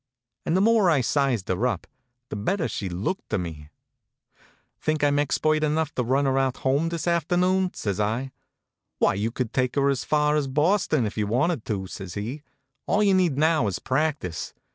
[0.47, 1.85] And the more I sized her up,
[2.29, 3.51] the better she looked to me.
[3.51, 4.49] HONK, HONK!"
[4.81, 8.31] Think I m expert enough to run her out home this afternoon?" says I.
[8.97, 12.41] "Why, you could take her as far as Boston, if you wanted to, says he.
[12.63, 14.55] * All you need now is practice.